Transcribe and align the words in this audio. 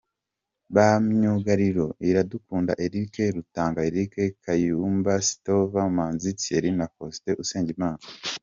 Ba 0.73 0.87
myugariro: 1.07 1.85
Iradukunda 2.09 2.71
Eric, 2.85 3.13
Rutanga 3.35 3.79
Eric, 3.89 4.13
Kayumba 4.43 5.13
Soter, 5.27 5.91
Manzi 5.95 6.29
Thierry 6.39 6.71
na 6.77 6.85
Faustin 6.95 7.35
Usengimana. 7.43 7.99